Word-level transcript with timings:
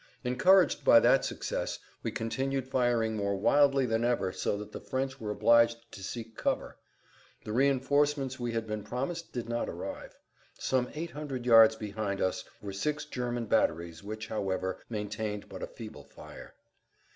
Encouraged 0.23 0.83
by 0.83 0.99
that 0.99 1.23
success 1.23 1.77
we 2.01 2.09
continued 2.09 2.67
firing 2.67 3.15
more 3.15 3.35
wildly 3.35 3.85
than 3.85 4.03
ever 4.03 4.31
so 4.31 4.57
that 4.57 4.71
the 4.71 4.79
French 4.81 5.19
were 5.21 5.29
obliged 5.29 5.77
to 5.91 6.03
seek 6.03 6.35
cover. 6.35 6.75
The 7.43 7.53
reinforcements 7.53 8.39
we 8.39 8.51
had 8.53 8.65
been 8.65 8.83
promised 8.83 9.31
did 9.31 9.47
not 9.47 9.69
arrive. 9.69 10.17
Some 10.57 10.89
800 10.95 11.45
yards 11.45 11.75
behind 11.75 12.19
us 12.19 12.43
were 12.63 12.73
six 12.73 13.05
German 13.05 13.45
batteries 13.45 14.01
which, 14.03 14.27
however, 14.27 14.79
maintained 14.89 15.47
but 15.47 15.61
a 15.61 15.67
feeble 15.67 16.05
fire. 16.05 16.55